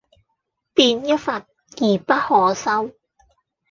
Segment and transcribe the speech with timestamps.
[0.73, 1.45] 便一發
[1.79, 2.89] 而不可收，